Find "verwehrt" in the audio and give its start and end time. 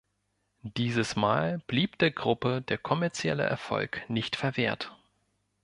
4.35-4.97